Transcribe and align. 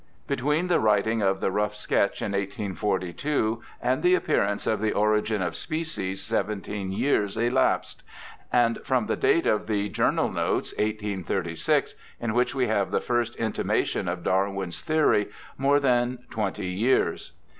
Between 0.25 0.65
the 0.65 0.79
writing 0.79 1.21
of 1.21 1.41
the 1.41 1.51
rough 1.51 1.75
sketch 1.75 2.23
in 2.23 2.31
1842 2.31 3.61
and 3.79 4.01
the 4.01 4.15
appearance 4.15 4.65
of 4.65 4.81
the 4.81 4.93
Origin 4.93 5.43
of 5.43 5.55
Species 5.55 6.23
seventeen 6.23 6.91
years 6.91 7.37
elapsed; 7.37 8.01
and 8.51 8.79
from 8.83 9.05
the 9.05 9.15
date 9.15 9.45
of 9.45 9.67
the 9.67 9.89
journal 9.89 10.31
notes, 10.31 10.73
1836, 10.79 11.93
in 12.19 12.33
which 12.33 12.55
we 12.55 12.65
have 12.65 12.89
the 12.89 12.99
first 12.99 13.35
intimation 13.35 14.07
of 14.07 14.23
Darwin's 14.23 14.81
theory, 14.81 15.29
more 15.55 15.79
than 15.79 16.17
twenty 16.31 16.69
years. 16.69 17.33